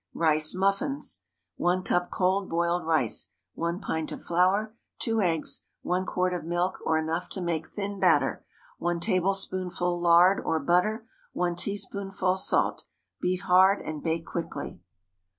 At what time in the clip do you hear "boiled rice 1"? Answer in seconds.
2.49-3.79